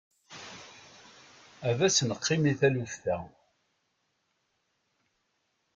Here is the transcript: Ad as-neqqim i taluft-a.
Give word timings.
Ad 1.69 1.79
as-neqqim 1.87 2.43
i 2.51 2.53
taluft-a. 2.59 3.17